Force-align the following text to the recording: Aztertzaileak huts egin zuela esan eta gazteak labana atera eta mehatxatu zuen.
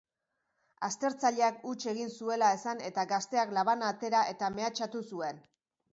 Aztertzaileak 0.87 1.59
huts 1.73 1.85
egin 1.93 2.09
zuela 2.15 2.49
esan 2.57 2.83
eta 2.89 3.07
gazteak 3.15 3.53
labana 3.59 3.95
atera 3.97 4.23
eta 4.35 4.51
mehatxatu 4.57 5.05
zuen. 5.15 5.45